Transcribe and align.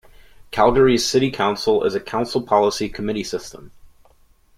Calgary's 0.49 1.05
City 1.07 1.29
Council 1.29 1.83
is 1.83 1.93
a 1.93 1.99
council-policy 1.99 2.89
committee 2.89 3.23
system. 3.23 3.69